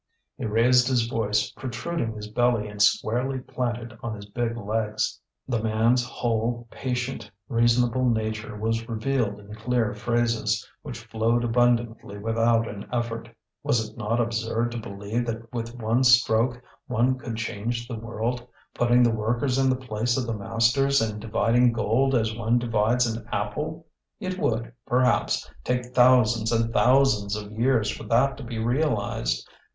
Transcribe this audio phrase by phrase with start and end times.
[0.35, 5.19] He raised his voice, protruding his belly and squarely planted on his big legs.
[5.47, 12.67] The man's whole patient, reasonable nature was revealed in clear phrases, which flowed abundantly without
[12.67, 13.29] an effort.
[13.61, 18.47] Was it not absurd to believe that with one stroke one could change the world,
[18.73, 23.05] putting the workers in the place of the masters and dividing gold as one divides
[23.05, 23.85] an apple?
[24.19, 29.47] It would, perhaps, take thousands and thousands of years for that to be realized.